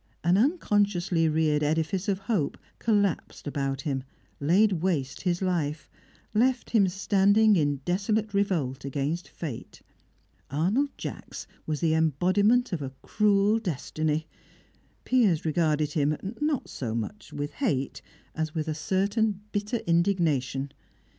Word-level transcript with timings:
An 0.23 0.35
unconsciously 0.35 1.29
reared 1.29 1.61
edifice 1.61 2.07
of 2.09 2.17
hope 2.21 2.57
collapsed 2.79 3.45
about 3.45 3.81
him, 3.81 4.03
laid 4.39 4.71
waste 4.81 5.21
his 5.21 5.43
life, 5.43 5.91
left 6.33 6.71
him 6.71 6.87
standing 6.87 7.55
in 7.55 7.81
desolate 7.85 8.33
revolt 8.33 8.83
against 8.83 9.29
fate. 9.29 9.83
Arnold 10.49 10.89
Jacks 10.97 11.45
was 11.67 11.81
the 11.81 11.93
embodiment 11.93 12.73
of 12.73 12.81
a 12.81 12.93
cruel 13.03 13.59
destiny; 13.59 14.25
Piers 15.05 15.45
regarded 15.45 15.91
him, 15.93 16.17
not 16.41 16.67
so 16.67 16.95
much 16.95 17.31
with 17.31 17.51
hate, 17.61 18.01
as 18.33 18.55
with 18.55 18.67
a 18.67 18.73
certain 18.73 19.41
bitter 19.51 19.81
indignation. 19.85 20.71